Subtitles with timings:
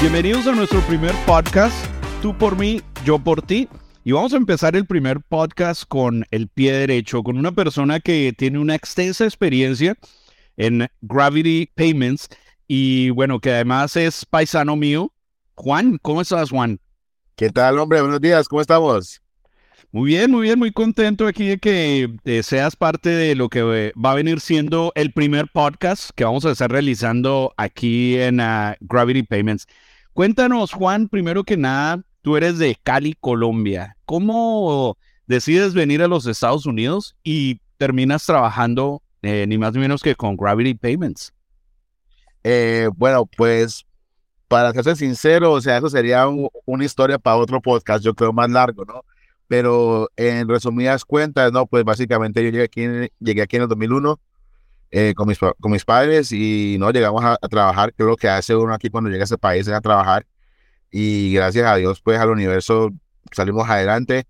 [0.00, 1.74] Bienvenidos a nuestro primer podcast,
[2.22, 3.68] tú por mí, yo por ti.
[4.04, 8.32] Y vamos a empezar el primer podcast con el pie derecho, con una persona que
[8.36, 9.96] tiene una extensa experiencia
[10.56, 12.28] en Gravity Payments
[12.68, 15.12] y bueno, que además es paisano mío.
[15.56, 16.78] Juan, ¿cómo estás, Juan?
[17.34, 18.00] ¿Qué tal, hombre?
[18.00, 19.25] Buenos días, ¿cómo estamos?
[19.96, 23.60] Muy bien, muy bien, muy contento aquí de que eh, seas parte de lo que
[23.60, 28.40] eh, va a venir siendo el primer podcast que vamos a estar realizando aquí en
[28.40, 29.66] ah, Gravity Payments.
[30.12, 33.96] Cuéntanos, Juan, primero que nada, tú eres de Cali, Colombia.
[34.04, 40.02] ¿Cómo decides venir a los Estados Unidos y terminas trabajando eh, ni más ni menos
[40.02, 41.32] que con Gravity Payments?
[42.96, 43.86] bueno, pues
[44.46, 46.26] para ser sincero, o sea, eso sería
[46.66, 49.02] una historia para otro podcast, yo creo más largo, ¿no?
[49.48, 52.86] Pero en resumidas cuentas, no, pues básicamente yo llegué aquí,
[53.20, 54.20] llegué aquí en el 2001
[54.90, 57.92] eh, con, mis, con mis padres y no llegamos a, trabajar.
[57.94, 60.26] Creo que hace uno aquí cuando llega a ese país es a trabajar.
[60.90, 62.90] Y gracias a Dios, pues al universo
[63.32, 64.24] salimos adelante.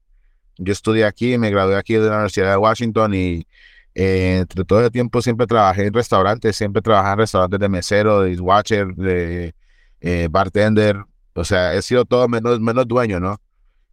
[0.58, 3.46] Yo estudié aquí, me gradué aquí de la Universidad de Washington y
[3.94, 8.20] eh, entre todo ese tiempo siempre trabajé en restaurantes, siempre trabajé en restaurantes de mesero,
[8.22, 9.54] de dishwasher, de
[10.00, 10.96] eh, bartender.
[11.34, 13.40] O sea, he sido todo menos, menos dueño, ¿no?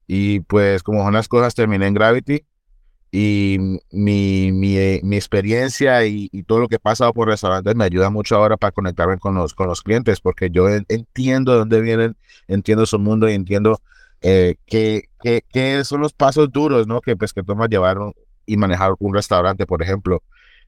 [0.08, 2.46] Y pues como son las cosas, terminé en Gravity
[3.16, 3.59] y
[3.92, 8.09] mi, mi, eh, mi experiencia y, todo lo que he pasado por restaurantes me ayuda
[8.09, 12.18] mucho ahora para conectarme con los, con los clientes porque yo entiendo de dónde vienen,
[12.48, 13.80] entiendo su mundo y entiendo
[14.22, 17.02] eh, qué, qué, son los pasos duros ¿no?
[17.02, 18.00] que, pues, que toma llevar
[18.48, 20.24] y manejar un restaurante, por ejemplo.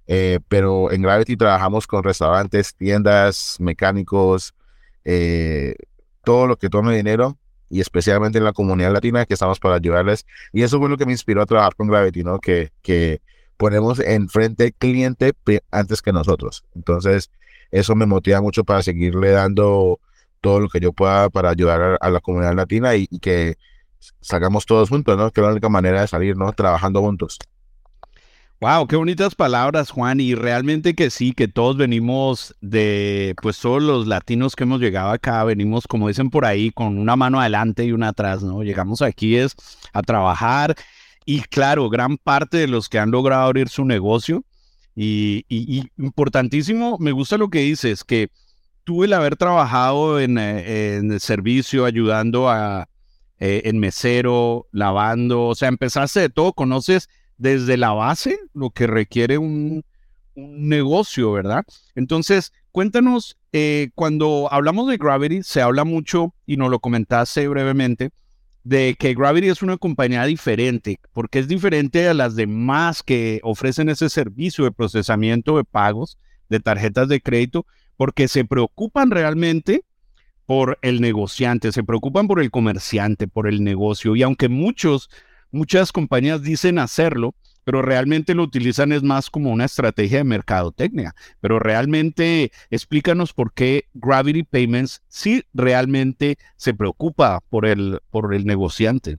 [0.06, 4.54] Eh, pero en Gravity trabajamos con restaurantes, tiendas, mecánicos,
[6.24, 10.26] todo lo que tome dinero y especialmente en la comunidad latina que estamos para ayudarles.
[10.54, 12.40] Y eso fue lo que me inspiró a trabajar con Gravity, ¿no?
[12.40, 13.22] Que, que
[13.58, 15.34] ponemos enfrente cliente
[15.72, 16.64] antes que nosotros.
[16.76, 17.32] Entonces,
[17.72, 20.00] eso me motiva mucho para seguirle dando
[20.42, 23.58] todo lo que yo pueda para ayudar a, la comunidad latina y, y, que
[24.22, 25.32] salgamos todos juntos, ¿no?
[25.32, 26.52] Que es la única manera de salir, ¿no?
[26.54, 27.40] Trabajando juntos.
[28.62, 30.20] Wow, qué bonitas palabras, Juan.
[30.22, 35.12] Y realmente que sí, que todos venimos de, pues todos los latinos que hemos llegado
[35.12, 38.64] acá, venimos, como dicen por ahí, con una mano adelante y una atrás, ¿no?
[38.64, 39.56] Llegamos aquí es
[39.92, 40.76] a trabajar.
[41.26, 44.46] Y claro, gran parte de los que han logrado abrir su negocio.
[44.96, 45.46] Y,
[45.98, 48.30] importantísimo, me gusta lo que dices, que
[48.86, 52.88] tú el haber trabajado en, eh, en el servicio, ayudando a,
[53.38, 58.88] eh, en mesero, lavando, o sea, empezaste de todo, conoces desde la base lo que
[58.88, 59.84] requiere un,
[60.36, 61.64] negocio, ¿verdad?
[61.96, 68.12] Entonces, cuéntanos, eh, cuando hablamos de Gravity, se habla mucho, y nos lo comentaste brevemente,
[68.66, 73.90] de que Gravity es una compañía diferente, porque es diferente a las demás que ofrecen
[73.90, 76.18] ese servicio de procesamiento de pagos
[76.50, 79.84] de tarjetas de crédito, porque se preocupan realmente
[80.46, 85.10] por el negociante, se preocupan por el comerciante, por el negocio, y aunque muchos
[85.56, 87.34] Muchas compañías dicen hacerlo,
[87.64, 91.16] pero realmente lo utilizan es más como una estrategia de mercadotecnia.
[91.40, 98.46] Pero realmente explícanos por qué Gravity Payments sí realmente se preocupa por el, por el
[98.46, 99.18] negociante.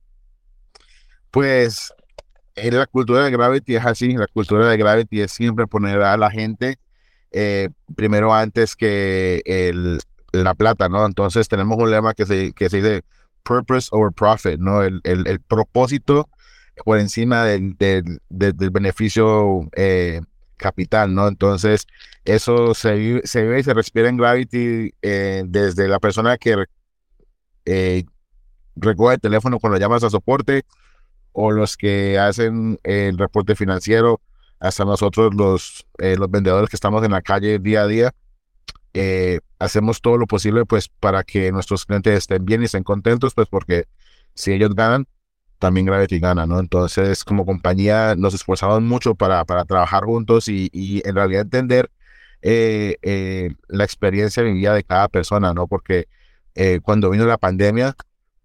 [1.30, 1.94] Pues
[2.54, 6.19] en la cultura de Gravity es así, la cultura de Gravity es siempre poner a
[6.19, 6.76] la gente
[7.30, 10.00] eh, primero antes que el,
[10.32, 11.06] la plata, ¿no?
[11.06, 13.04] Entonces tenemos un lema que se, que se dice
[13.46, 14.82] purpose over profit, ¿no?
[14.82, 16.28] El, el, propósito
[16.84, 20.20] por encima del, del, del, beneficio eh,
[20.56, 21.28] capital, ¿no?
[21.28, 21.86] Entonces,
[22.24, 26.64] eso se, se ve y se respira en Gravity eh, desde la persona que
[27.64, 28.04] eh,
[28.74, 30.64] recoge el teléfono cuando llamas a soporte
[31.32, 34.20] o los que hacen el reporte financiero,
[34.58, 38.14] hasta nosotros los, los vendedores que estamos en la calle día a día.
[39.59, 43.34] Eh, hacemos todo lo posible pues para que nuestros clientes estén bien y estén contentos,
[43.34, 43.87] pues porque
[44.34, 45.06] si ellos ganan,
[45.59, 46.61] también Gravity gana, ¿no?
[46.61, 51.91] Entonces, como compañía nos esforzamos mucho para, para trabajar juntos y, y en realidad entender
[52.43, 55.67] eh, eh, la experiencia vivida de cada persona, ¿no?
[55.67, 56.09] Porque
[56.82, 57.94] cuando vino la pandemia,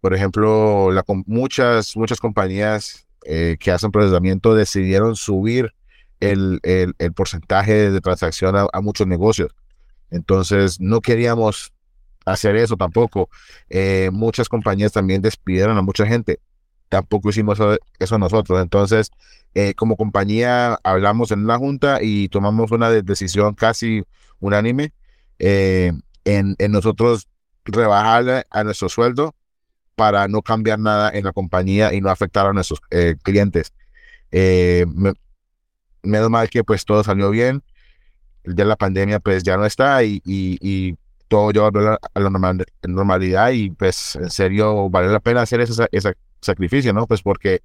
[0.02, 0.90] por ejemplo,
[1.28, 5.74] muchas, muchas compañías que hacen procesamiento decidieron subir
[6.20, 9.56] el, el porcentaje de transacción a muchos negocios.
[10.12, 11.74] Entonces, no queríamos
[12.26, 13.30] hacer eso tampoco.
[13.70, 16.40] Eh, muchas compañías también despidieron a mucha gente.
[16.90, 17.60] Tampoco hicimos
[18.00, 18.62] eso, nosotros.
[18.62, 19.12] Entonces,
[19.56, 24.04] eh, como compañía, hablamos en una junta y tomamos una decisión casi
[24.40, 24.94] unánime
[25.40, 25.94] eh,
[26.26, 27.28] en, nosotros
[27.64, 29.36] rebajar a nuestro sueldo
[29.96, 32.82] para no cambiar nada en la compañía y no afectar a nuestros
[33.24, 33.72] clientes.
[34.32, 34.86] Eh,
[36.04, 37.64] menos mal que pues todo salió bien.
[38.44, 40.96] De la pandemia pues ya no está y, y,
[41.28, 42.30] todo ya a la,
[42.84, 47.08] normalidad y pues en serio vale la pena hacer ese, ese sacrificio, ¿no?
[47.08, 47.62] Pues porque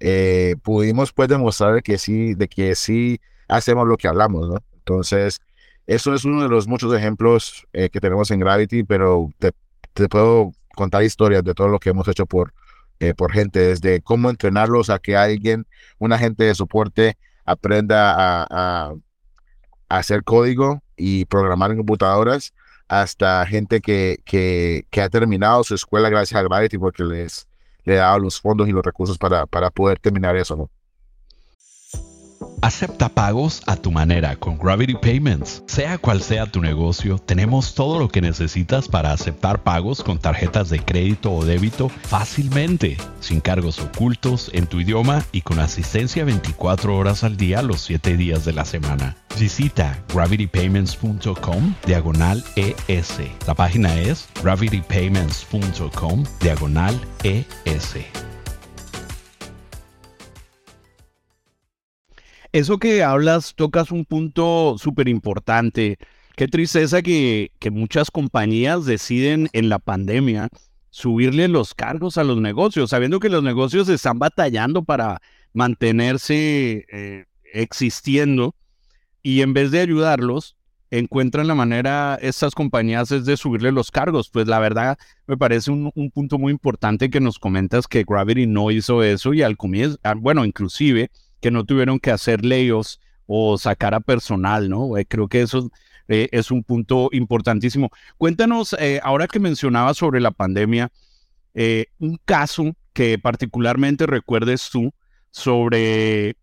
[0.00, 3.18] eh, pudimos pues demostrar que sí, de que sí
[3.48, 4.58] hacemos lo que hablamos, ¿no?
[4.74, 5.40] Entonces,
[5.86, 9.52] eso es uno de los muchos ejemplos eh, que tenemos en Gravity, pero te,
[9.94, 12.52] te, puedo contar historias de todo lo que hemos hecho por,
[13.00, 15.66] eh, por gente, desde cómo entrenarlos a que alguien,
[15.98, 18.94] un agente de soporte, aprenda a,
[19.88, 22.52] hacer código y programar en computadoras,
[22.88, 27.48] hasta gente que, que, que, ha terminado su escuela gracias a Gravity porque les
[27.84, 30.70] le dado los fondos y los recursos para, para poder terminar eso, ¿no?
[32.66, 35.62] Acepta pagos a tu manera con Gravity Payments.
[35.68, 40.68] Sea cual sea tu negocio, tenemos todo lo que necesitas para aceptar pagos con tarjetas
[40.68, 46.96] de crédito o débito fácilmente, sin cargos ocultos, en tu idioma y con asistencia 24
[46.96, 49.16] horas al día los 7 días de la semana.
[49.38, 53.18] Visita gravitypayments.com diagonal ES.
[53.46, 58.25] La página es gravitypayments.com diagonal ES.
[62.56, 65.98] Eso que hablas, tocas un punto súper importante.
[66.36, 70.48] Qué tristeza que, que muchas compañías deciden en la pandemia
[70.88, 75.20] subirle los cargos a los negocios, sabiendo que los negocios están batallando para
[75.52, 78.54] mantenerse eh, existiendo
[79.22, 80.56] y en vez de ayudarlos,
[80.90, 84.30] encuentran la manera, estas compañías, es de subirle los cargos.
[84.30, 88.46] Pues la verdad me parece un, un punto muy importante que nos comentas que Gravity
[88.46, 91.10] no hizo eso y al comienzo, ah, bueno, inclusive
[91.40, 94.96] que no tuvieron que hacer layoffs o sacar a personal, ¿no?
[94.96, 95.70] Eh, creo que eso
[96.08, 97.90] eh, es un punto importantísimo.
[98.16, 100.90] Cuéntanos, eh, ahora que mencionabas sobre la pandemia,
[102.00, 104.92] un caso que particularmente recuerdes tú
[105.30, 106.36] sobre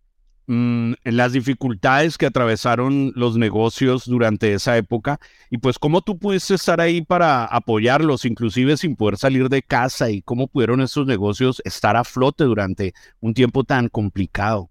[0.48, 5.20] mm, las dificultades que atravesaron los negocios durante esa época
[5.50, 10.10] y pues cómo tú pudiste estar ahí para apoyarlos, inclusive sin poder salir de casa
[10.10, 14.68] y cómo pudieron esos negocios estar a flote durante un tiempo tan complicado.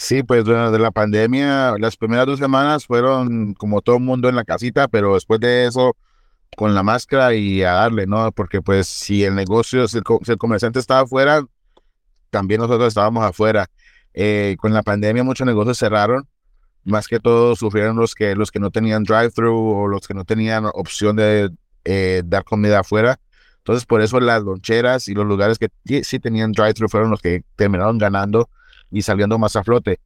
[0.00, 4.36] Sí, pues durante la pandemia, las primeras dos semanas fueron como todo el mundo en
[4.36, 5.96] la casita, pero después de eso,
[6.56, 8.30] con la máscara y a darle, ¿no?
[8.32, 11.44] Porque pues si el negocio, si el, comerciante estaba afuera,
[12.30, 13.66] también nosotros estábamos afuera.
[14.14, 16.28] Eh, con la pandemia muchos negocios cerraron,
[16.84, 20.24] más que todo sufrieron los que, los que no tenían drive-thru o los que no
[20.24, 21.50] tenían opción de
[21.84, 23.18] eh, dar comida afuera.
[23.58, 25.70] Entonces, por eso las loncheras y los lugares que
[26.04, 28.48] sí tenían drive-thru fueron los que terminaron ganando
[28.90, 30.00] y saliendo más a flote.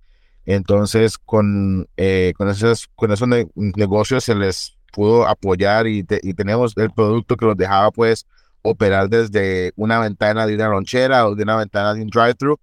[0.44, 6.74] Entonces, con, eh, con, esos, con esos negocios se les pudo apoyar y, y, tenemos
[6.76, 8.26] el producto que los dejaba pues
[8.62, 12.58] operar desde una ventana de una lonchera o de una ventana de un drive-thru.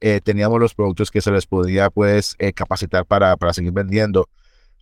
[0.00, 4.28] Eh, teníamos los productos que se les podía pues eh, capacitar para, para seguir vendiendo.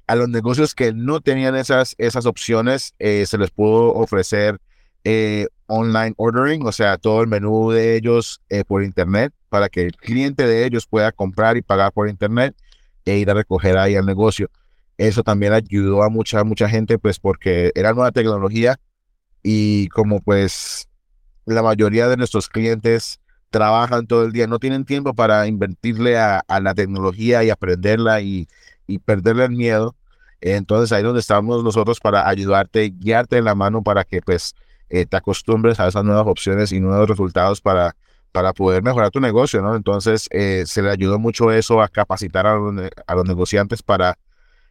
[0.07, 4.59] A los negocios que no tenían esas, esas opciones, se les pudo ofrecer
[5.67, 10.47] online ordering, o sea, todo el menú de ellos por internet para que el cliente
[10.47, 12.57] de ellos pueda comprar y pagar por internet
[13.05, 14.49] e ir a recoger ahí al negocio.
[14.97, 18.81] Eso también ayudó a mucha, mucha gente, pues porque era nueva tecnología
[19.43, 20.89] y como pues
[21.45, 23.21] la mayoría de nuestros clientes
[23.51, 28.49] trabajan todo el día, no tienen tiempo para invertirle a, la tecnología y aprenderla y,
[28.87, 29.95] y perderle el miedo.
[30.41, 34.55] Entonces ahí es donde estamos nosotros para ayudarte, guiarte en la mano para que pues
[34.89, 37.95] eh, te acostumbres a esas nuevas opciones y nuevos resultados para
[38.33, 39.77] para poder mejorar tu negocio, ¿no?
[39.77, 44.19] Entonces, eh, se le ayudó mucho eso a capacitar a los, negociantes para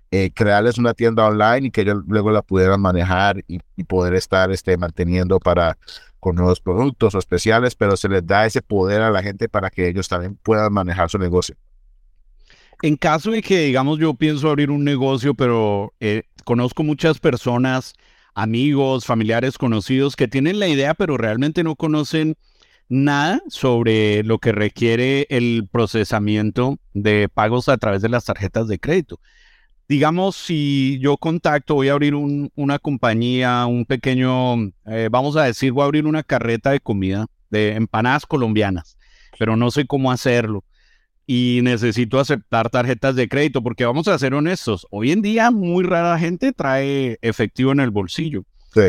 [0.10, 4.52] eh, crearles una tienda online y que ellos luego la pudieran manejar y, poder estar
[4.52, 5.78] este, manteniendo para
[6.20, 9.72] con nuevos productos o especiales, pero se les da ese poder a la gente para
[9.72, 11.56] que ellos también puedan manejar su negocio.
[12.84, 17.94] En caso de que, digamos, yo pienso abrir un negocio, pero eh, conozco muchas personas,
[18.36, 22.38] amigos, familiares, conocidos que tienen la idea, pero realmente no conocen
[22.92, 28.80] nada sobre lo que requiere el procesamiento de pagos a través de las tarjetas de
[28.80, 29.20] crédito.
[29.88, 35.72] Digamos, si yo contacto, voy a abrir una compañía, un pequeño, eh, vamos a decir,
[35.72, 38.98] voy a abrir una carreta de comida, de empanadas colombianas,
[39.40, 40.66] pero no sé cómo hacerlo
[41.26, 45.86] y necesito aceptar tarjetas de crédito, porque vamos a ser honestos, hoy en día muy
[45.86, 48.44] rara gente trae efectivo en el bolsillo.
[48.74, 48.82] Sí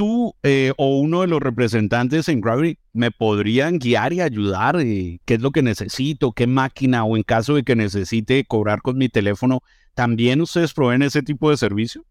[0.00, 4.76] tú eh, o uno de los representantes en Gravity me podrían guiar y ayudar?
[4.80, 6.32] Eh, ¿Qué es lo que necesito?
[6.32, 7.04] ¿Qué máquina?
[7.04, 9.62] O en caso de que necesite cobrar con mi teléfono,
[9.94, 12.04] ¿también ustedes proveen ese tipo de servicio?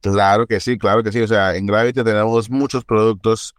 [0.00, 1.20] Claro que sí, claro que sí.
[1.20, 3.54] O sea, en Gravity tenemos muchos productos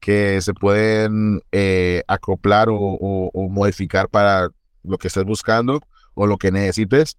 [0.00, 4.48] que se pueden eh, acoplar o, modificar para
[4.84, 5.80] lo que estés buscando
[6.14, 7.16] o lo que necesites.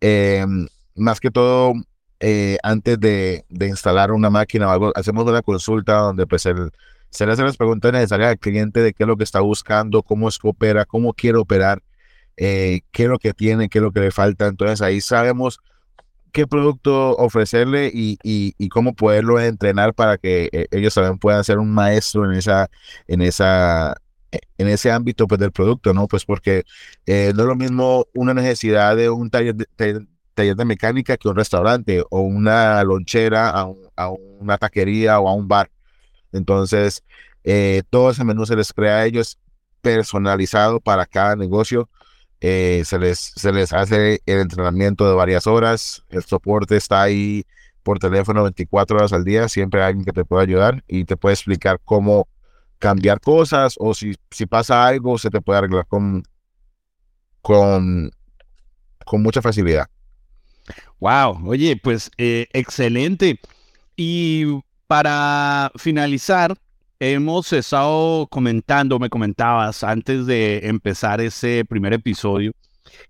[0.00, 1.72] Em, más que todo,
[2.20, 6.70] eh, antes de, instalar una máquina o algo, hacemos una consulta donde pues el,
[7.10, 10.02] se le hacen las preguntas necesarias al cliente de qué es lo que está buscando,
[10.02, 11.82] cómo es que opera, cómo quiere operar,
[12.36, 14.46] eh, qué es lo que tiene, qué es lo que le falta.
[14.46, 15.60] Entonces ahí sabemos
[16.32, 21.58] qué producto ofrecerle y, y, cómo poderlo entrenar para que eh, ellos también puedan ser
[21.58, 22.70] un maestro en esa,
[23.06, 23.96] en esa,
[24.30, 26.06] en ese ámbito pues, del producto, ¿no?
[26.06, 26.64] Pues porque
[27.06, 29.66] eh, no es lo mismo una necesidad de un taller de,
[30.34, 35.34] taller de mecánica que un restaurante o una lonchera a, a, una taquería o a
[35.34, 35.70] un bar.
[36.32, 37.04] Entonces,
[37.44, 39.38] eh, todo ese menú se les crea a ellos
[39.80, 41.88] personalizado para cada negocio
[42.40, 47.44] eh, se, les, se les hace el entrenamiento de varias horas, el soporte está ahí
[47.82, 51.16] por teléfono 24 horas al día, siempre hay alguien que te puede ayudar y te
[51.16, 52.28] puede explicar cómo
[52.78, 56.22] cambiar cosas o si, si pasa algo se te puede arreglar con,
[57.42, 58.12] con,
[59.04, 59.88] con mucha facilidad.
[61.00, 63.40] Wow, oye, pues eh, excelente.
[63.96, 64.44] Y
[64.88, 66.56] para finalizar,
[67.00, 72.50] Hemos estado comentando, me comentabas antes de empezar ese primer episodio,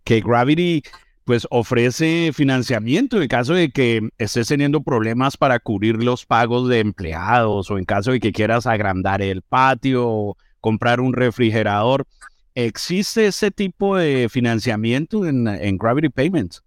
[0.05, 0.83] que Gravity
[1.25, 6.81] pues ofrece financiamiento en caso de que estés teniendo problemas para cubrir los pagos de
[6.81, 12.07] empleados o en caso de que quieras agrandar el patio o comprar un refrigerador.
[12.55, 16.63] ¿Existe ese tipo de financiamiento en, Gravity Payments?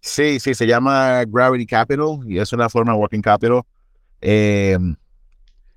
[0.00, 3.62] Sí, sí, se llama Gravity Capital y es una forma de working capital.
[4.20, 4.76] Eh,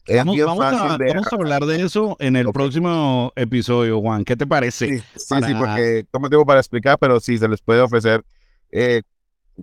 [0.08, 0.96] Vamos, a,
[1.36, 4.26] hablar de eso en el próximo episodio, Juan.
[4.26, 5.00] ¿Qué te parece?
[5.00, 8.24] Sí, sí, porque tomo tiempo para explicar, pero sí se les puede ofrecer
[8.72, 9.04] eh,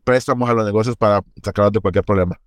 [0.04, 2.40] préstamos a los negocios para sacarlos de cualquier problema.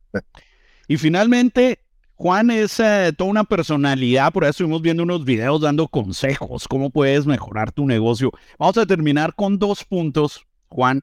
[0.88, 1.80] Y finalmente,
[2.16, 6.90] Juan es eh, toda una personalidad, por eso estuvimos viendo unos videos dando consejos, cómo
[6.92, 8.32] puedes mejorar tu negocio.
[8.58, 11.02] Vamos a terminar con dos puntos, Juan,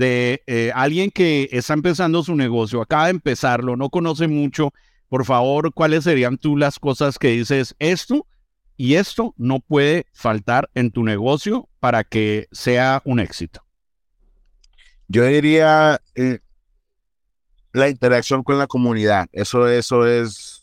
[0.00, 4.72] de eh, alguien que está empezando su negocio, acaba de empezarlo, no conoce mucho
[5.10, 8.26] por favor, ¿cuáles serían tú las cosas que dices esto
[8.76, 13.60] y esto no puede faltar en tu negocio para que sea un éxito?
[15.08, 16.38] Yo diría eh,
[17.72, 19.26] la interacción con la comunidad.
[19.32, 20.62] Eso, eso es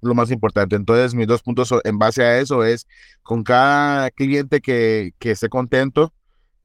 [0.00, 0.76] lo más importante.
[0.76, 2.86] Entonces, mis dos puntos en base a eso es
[3.24, 6.14] con cada cliente que, que esté contento,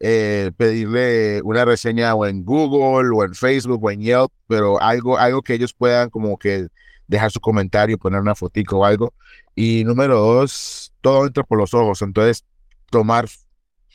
[0.06, 5.18] eh, pedirle una reseña o en Google o en Facebook o en Yelp, pero algo,
[5.18, 6.68] algo que ellos puedan como que
[7.08, 9.14] dejar su comentario, poner una fotico o algo.
[9.56, 12.02] Y número dos, todo entra por los ojos.
[12.02, 12.44] Entonces,
[12.90, 13.30] tomar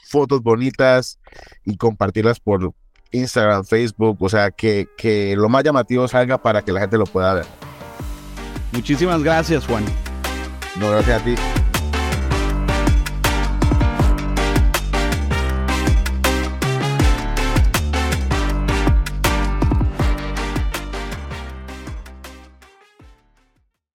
[0.07, 1.19] fotos bonitas
[1.62, 2.73] y compartirlas por
[3.11, 7.05] Instagram, Facebook, o sea, que, que lo más llamativo salga para que la gente lo
[7.05, 7.47] pueda ver.
[8.73, 9.85] Muchísimas gracias, Juan.
[10.81, 11.35] No, gracias a ti.